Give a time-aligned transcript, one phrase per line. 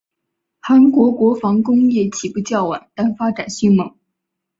[0.61, 3.93] 韩国国防工业起步较晚但发展迅猛。